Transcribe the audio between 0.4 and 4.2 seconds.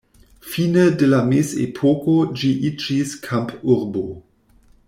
Fine de la mezepoko ĝi iĝis kampurbo.